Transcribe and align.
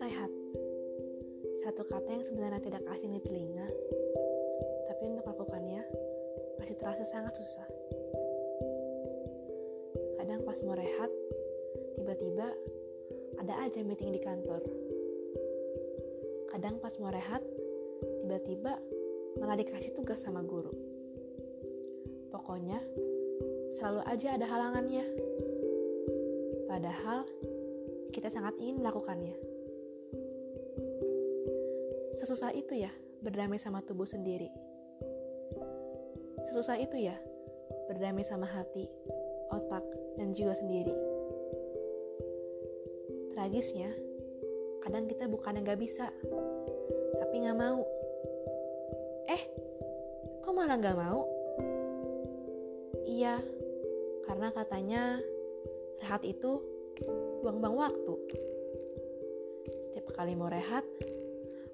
rehat. 0.00 0.30
Satu 1.64 1.82
kata 1.88 2.08
yang 2.12 2.24
sebenarnya 2.24 2.60
tidak 2.60 2.84
asing 2.92 3.16
di 3.16 3.20
telinga, 3.24 3.66
tapi 4.86 5.02
untuk 5.08 5.24
melakukannya 5.24 5.82
masih 6.60 6.76
terasa 6.76 7.04
sangat 7.08 7.34
susah. 7.40 7.66
Kadang 10.20 10.44
pas 10.44 10.58
mau 10.62 10.76
rehat, 10.76 11.10
tiba-tiba 11.96 12.52
ada 13.40 13.54
aja 13.64 13.80
meeting 13.82 14.12
di 14.12 14.20
kantor. 14.20 14.62
Kadang 16.52 16.76
pas 16.78 16.92
mau 17.00 17.10
rehat, 17.10 17.40
tiba-tiba 18.20 18.76
malah 19.40 19.56
dikasih 19.56 19.96
tugas 19.96 20.22
sama 20.24 20.44
guru. 20.44 20.72
Pokoknya, 22.32 22.80
selalu 23.72 24.00
aja 24.04 24.36
ada 24.36 24.46
halangannya. 24.48 25.06
Padahal, 26.68 27.24
kita 28.12 28.28
sangat 28.28 28.56
ingin 28.60 28.80
melakukannya. 28.80 29.55
Sesusah 32.16 32.56
itu 32.56 32.72
ya 32.80 32.88
berdamai 33.20 33.60
sama 33.60 33.84
tubuh 33.84 34.08
sendiri. 34.08 34.48
Sesusah 36.48 36.80
itu 36.80 36.96
ya 36.96 37.12
berdamai 37.92 38.24
sama 38.24 38.48
hati, 38.48 38.88
otak, 39.52 39.84
dan 40.16 40.32
jiwa 40.32 40.56
sendiri. 40.56 40.96
Tragisnya, 43.36 43.92
kadang 44.80 45.04
kita 45.04 45.28
bukan 45.28 45.60
yang 45.60 45.68
gak 45.68 45.80
bisa, 45.80 46.08
tapi 47.20 47.44
gak 47.44 47.58
mau. 47.60 47.84
Eh, 49.28 49.42
kok 50.40 50.56
malah 50.56 50.80
gak 50.80 50.96
mau? 50.96 51.28
Iya, 53.04 53.44
karena 54.24 54.48
katanya 54.56 55.20
rehat 56.00 56.24
itu 56.24 56.64
buang-buang 57.44 57.76
waktu. 57.76 58.14
Setiap 59.84 60.16
kali 60.16 60.32
mau 60.32 60.48
rehat, 60.48 60.82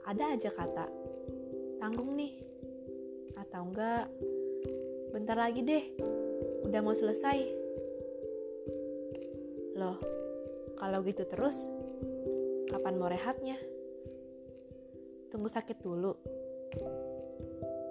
ada 0.02 0.34
aja 0.34 0.50
kata, 0.50 0.86
tanggung 1.78 2.18
nih, 2.18 2.34
atau 3.38 3.62
enggak, 3.70 4.10
bentar 5.14 5.38
lagi 5.38 5.62
deh, 5.62 5.84
udah 6.66 6.80
mau 6.82 6.94
selesai. 6.94 7.38
Loh, 9.78 9.98
kalau 10.74 11.06
gitu 11.06 11.22
terus, 11.22 11.70
kapan 12.66 12.98
mau 12.98 13.06
rehatnya? 13.06 13.54
Tunggu 15.30 15.46
sakit 15.46 15.78
dulu. 15.78 16.12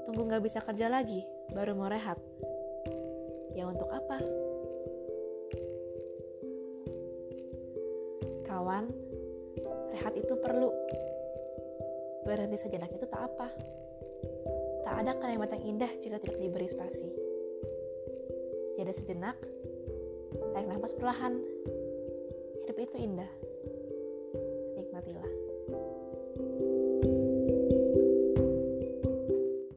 Tunggu 0.04 0.28
gak 0.28 0.44
bisa 0.44 0.60
kerja 0.60 0.92
lagi, 0.92 1.24
baru 1.56 1.80
mau 1.80 1.88
rehat. 1.88 2.20
Ya 3.56 3.68
untuk 3.72 3.88
apa? 3.88 4.20
Kawan, 8.44 8.86
rehat 9.96 10.14
itu 10.20 10.34
perlu. 10.36 10.76
Berhenti 12.24 12.58
sejenak 12.62 12.94
itu 12.94 13.06
tak 13.10 13.22
apa. 13.28 13.48
Tak 14.82 14.96
ada 15.06 15.18
kalimat 15.18 15.50
yang 15.54 15.78
indah 15.78 15.92
jika 16.02 16.18
tidak 16.18 16.40
diberi 16.42 16.70
spasi. 16.70 17.10
Jeda 18.78 18.94
sejenak, 18.96 19.38
tarik 20.56 20.68
nafas 20.70 20.96
perlahan. 20.98 21.38
Hidup 22.66 22.78
itu 22.78 22.98
indah. 22.98 23.32
Nikmatilah. 24.80 25.51